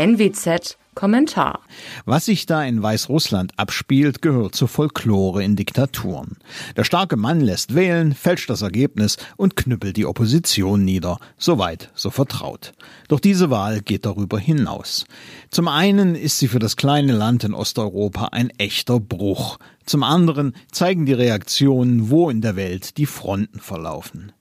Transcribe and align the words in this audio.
NWZ 0.00 0.78
Kommentar. 0.94 1.60
Was 2.06 2.24
sich 2.24 2.46
da 2.46 2.64
in 2.64 2.82
Weißrussland 2.82 3.52
abspielt, 3.58 4.22
gehört 4.22 4.54
zur 4.54 4.66
Folklore 4.66 5.44
in 5.44 5.56
Diktaturen. 5.56 6.38
Der 6.74 6.84
starke 6.84 7.18
Mann 7.18 7.42
lässt 7.42 7.74
wählen, 7.74 8.14
fälscht 8.14 8.48
das 8.48 8.62
Ergebnis 8.62 9.18
und 9.36 9.56
knüppelt 9.56 9.98
die 9.98 10.06
Opposition 10.06 10.86
nieder. 10.86 11.18
Soweit, 11.36 11.90
so 11.94 12.08
vertraut. 12.08 12.72
Doch 13.08 13.20
diese 13.20 13.50
Wahl 13.50 13.82
geht 13.82 14.06
darüber 14.06 14.38
hinaus. 14.38 15.04
Zum 15.50 15.68
einen 15.68 16.14
ist 16.14 16.38
sie 16.38 16.48
für 16.48 16.60
das 16.60 16.76
kleine 16.76 17.12
Land 17.12 17.44
in 17.44 17.52
Osteuropa 17.52 18.28
ein 18.32 18.48
echter 18.56 19.00
Bruch. 19.00 19.58
Zum 19.84 20.02
anderen 20.02 20.54
zeigen 20.72 21.04
die 21.04 21.12
Reaktionen, 21.12 22.08
wo 22.08 22.30
in 22.30 22.40
der 22.40 22.56
Welt 22.56 22.96
die 22.96 23.04
Fronten 23.04 23.60
verlaufen. 23.60 24.32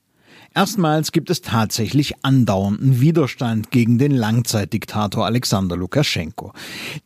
Erstmals 0.56 1.12
gibt 1.12 1.30
es 1.30 1.42
tatsächlich 1.42 2.16
andauernden 2.24 3.00
Widerstand 3.00 3.70
gegen 3.70 4.00
den 4.00 4.12
Langzeitdiktator 4.12 5.26
Alexander 5.26 5.78
Lukaschenko. 5.78 6.54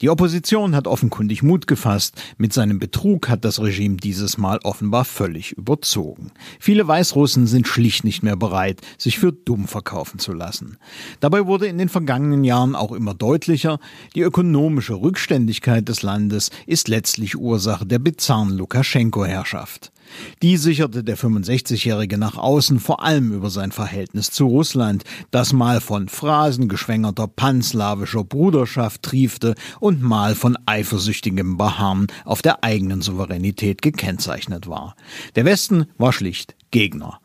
Die 0.01 0.09
Opposition 0.09 0.75
hat 0.75 0.87
offenkundig 0.87 1.43
Mut 1.43 1.67
gefasst. 1.67 2.21
Mit 2.37 2.53
seinem 2.53 2.79
Betrug 2.79 3.27
hat 3.27 3.43
das 3.43 3.61
Regime 3.61 3.97
dieses 3.97 4.37
Mal 4.37 4.59
offenbar 4.63 5.03
völlig 5.03 5.51
überzogen. 5.51 6.31
Viele 6.57 6.87
Weißrussen 6.87 7.45
sind 7.45 7.67
schlicht 7.67 8.05
nicht 8.05 8.23
mehr 8.23 8.37
bereit, 8.37 8.79
sich 8.97 9.19
für 9.19 9.33
dumm 9.33 9.67
verkaufen 9.67 10.19
zu 10.19 10.31
lassen. 10.31 10.77
Dabei 11.19 11.45
wurde 11.45 11.67
in 11.67 11.77
den 11.77 11.89
vergangenen 11.89 12.45
Jahren 12.45 12.75
auch 12.75 12.93
immer 12.93 13.13
deutlicher, 13.13 13.77
die 14.15 14.21
ökonomische 14.21 14.95
Rückständigkeit 14.95 15.87
des 15.89 16.01
Landes 16.01 16.49
ist 16.65 16.87
letztlich 16.87 17.37
Ursache 17.37 17.85
der 17.85 17.99
bizarren 17.99 18.57
Lukaschenko-Herrschaft. 18.57 19.91
Die 20.41 20.57
sicherte 20.57 21.03
der 21.03 21.17
65-Jährige 21.17 22.17
nach 22.17 22.37
außen 22.37 22.79
vor 22.79 23.03
allem 23.03 23.31
über 23.31 23.49
sein 23.49 23.71
Verhältnis 23.71 24.31
zu 24.31 24.47
Russland, 24.47 25.03
das 25.31 25.53
mal 25.53 25.81
von 25.81 26.09
phrasengeschwängerter 26.09 27.27
panslawischer 27.27 28.23
Bruderschaft 28.23 29.03
triefte 29.03 29.55
und 29.79 30.01
mal 30.01 30.35
von 30.35 30.57
eifersüchtigem 30.65 31.57
Beharren 31.57 32.07
auf 32.25 32.41
der 32.41 32.63
eigenen 32.63 33.01
Souveränität 33.01 33.81
gekennzeichnet 33.81 34.67
war. 34.67 34.95
Der 35.35 35.45
Westen 35.45 35.85
war 35.97 36.13
schlicht 36.13 36.55
Gegner. 36.71 37.19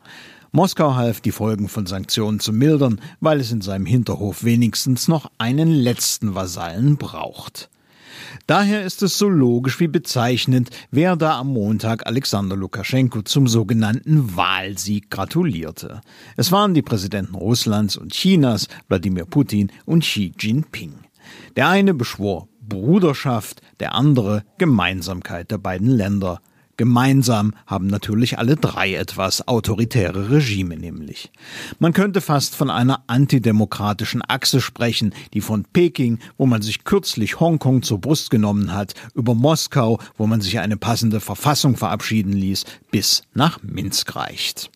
Moskau 0.51 0.95
half, 0.95 1.21
die 1.21 1.31
Folgen 1.31 1.69
von 1.69 1.85
Sanktionen 1.85 2.39
zu 2.39 2.53
mildern, 2.53 2.99
weil 3.19 3.39
es 3.39 3.51
in 3.51 3.61
seinem 3.61 3.85
Hinterhof 3.85 4.43
wenigstens 4.43 5.07
noch 5.07 5.29
einen 5.37 5.69
letzten 5.69 6.33
Vasallen 6.33 6.97
braucht. 6.97 7.69
Daher 8.47 8.83
ist 8.83 9.03
es 9.03 9.17
so 9.17 9.27
logisch 9.29 9.79
wie 9.79 9.87
bezeichnend, 9.87 10.69
wer 10.91 11.15
da 11.15 11.39
am 11.39 11.53
Montag 11.53 12.07
Alexander 12.07 12.55
Lukaschenko 12.55 13.21
zum 13.21 13.47
sogenannten 13.47 14.35
Wahlsieg 14.35 15.09
gratulierte. 15.09 16.01
Es 16.37 16.51
waren 16.51 16.73
die 16.73 16.81
Präsidenten 16.81 17.35
Russlands 17.35 17.97
und 17.97 18.13
Chinas, 18.13 18.67
Wladimir 18.87 19.25
Putin 19.25 19.71
und 19.85 20.03
Xi 20.03 20.33
Jinping. 20.37 20.93
Der 21.55 21.69
eine 21.69 21.93
beschwor 21.93 22.47
Bruderschaft, 22.61 23.61
der 23.79 23.95
andere 23.95 24.43
Gemeinsamkeit 24.57 25.51
der 25.51 25.57
beiden 25.57 25.89
Länder, 25.89 26.41
Gemeinsam 26.79 27.53
haben 27.67 27.87
natürlich 27.87 28.37
alle 28.37 28.55
drei 28.55 28.95
etwas 28.95 29.45
autoritäre 29.49 30.31
Regime 30.31 30.77
nämlich. 30.77 31.29
Man 31.77 31.91
könnte 31.91 32.21
fast 32.21 32.55
von 32.55 32.69
einer 32.69 33.03
antidemokratischen 33.07 34.21
Achse 34.25 34.61
sprechen, 34.61 35.13
die 35.33 35.41
von 35.41 35.65
Peking, 35.65 36.19
wo 36.37 36.45
man 36.45 36.61
sich 36.61 36.85
kürzlich 36.85 37.41
Hongkong 37.41 37.83
zur 37.83 37.99
Brust 37.99 38.29
genommen 38.29 38.73
hat, 38.73 38.93
über 39.13 39.35
Moskau, 39.35 39.99
wo 40.15 40.25
man 40.25 40.39
sich 40.39 40.59
eine 40.59 40.77
passende 40.77 41.19
Verfassung 41.19 41.75
verabschieden 41.75 42.31
ließ, 42.31 42.63
bis 42.91 43.23
nach 43.33 43.61
Minsk 43.61 44.15
reicht. 44.15 44.71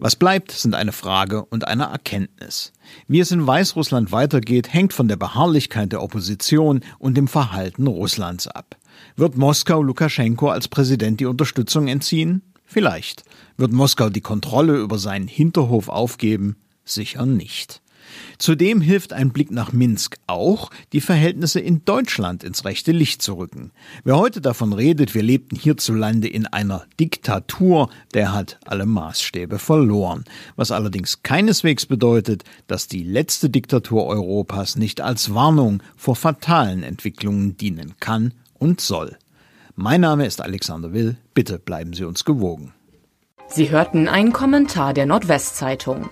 Was 0.00 0.16
bleibt, 0.16 0.50
sind 0.50 0.74
eine 0.74 0.90
Frage 0.90 1.44
und 1.44 1.68
eine 1.68 1.84
Erkenntnis. 1.84 2.72
Wie 3.06 3.20
es 3.20 3.30
in 3.30 3.46
Weißrussland 3.46 4.10
weitergeht, 4.10 4.72
hängt 4.72 4.92
von 4.92 5.06
der 5.06 5.14
Beharrlichkeit 5.14 5.92
der 5.92 6.02
Opposition 6.02 6.80
und 6.98 7.16
dem 7.16 7.28
Verhalten 7.28 7.86
Russlands 7.86 8.48
ab. 8.48 8.76
Wird 9.16 9.36
Moskau 9.36 9.82
Lukaschenko 9.82 10.48
als 10.48 10.68
Präsident 10.68 11.20
die 11.20 11.26
Unterstützung 11.26 11.88
entziehen? 11.88 12.42
Vielleicht. 12.64 13.24
Wird 13.56 13.72
Moskau 13.72 14.08
die 14.08 14.20
Kontrolle 14.20 14.78
über 14.78 14.98
seinen 14.98 15.28
Hinterhof 15.28 15.88
aufgeben? 15.88 16.56
Sicher 16.84 17.26
nicht. 17.26 17.82
Zudem 18.38 18.80
hilft 18.80 19.12
ein 19.12 19.30
Blick 19.30 19.50
nach 19.50 19.72
Minsk 19.72 20.18
auch, 20.26 20.70
die 20.92 21.00
Verhältnisse 21.00 21.60
in 21.60 21.84
Deutschland 21.84 22.44
ins 22.44 22.64
rechte 22.64 22.92
Licht 22.92 23.22
zu 23.22 23.34
rücken. 23.34 23.72
Wer 24.04 24.16
heute 24.16 24.40
davon 24.40 24.72
redet, 24.72 25.14
wir 25.14 25.22
lebten 25.22 25.56
hierzulande 25.56 26.28
in 26.28 26.46
einer 26.46 26.84
Diktatur, 26.98 27.90
der 28.14 28.32
hat 28.32 28.58
alle 28.64 28.86
Maßstäbe 28.86 29.58
verloren. 29.58 30.24
Was 30.56 30.70
allerdings 30.70 31.22
keineswegs 31.22 31.86
bedeutet, 31.86 32.44
dass 32.66 32.88
die 32.88 33.02
letzte 33.02 33.50
Diktatur 33.50 34.06
Europas 34.06 34.76
nicht 34.76 35.00
als 35.00 35.34
Warnung 35.34 35.82
vor 35.96 36.16
fatalen 36.16 36.82
Entwicklungen 36.82 37.56
dienen 37.56 37.94
kann 38.00 38.32
und 38.62 38.80
soll. 38.80 39.16
Mein 39.74 40.00
Name 40.00 40.24
ist 40.24 40.40
Alexander 40.40 40.92
Will. 40.92 41.16
Bitte 41.34 41.58
bleiben 41.58 41.94
Sie 41.94 42.04
uns 42.04 42.24
gewogen. 42.24 42.72
Sie 43.48 43.70
hörten 43.70 44.08
einen 44.08 44.32
Kommentar 44.32 44.94
der 44.94 45.06
Nordwestzeitung. 45.06 46.08